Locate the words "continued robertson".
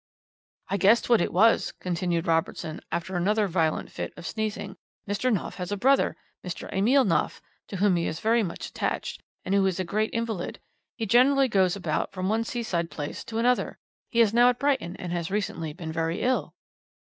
1.73-2.81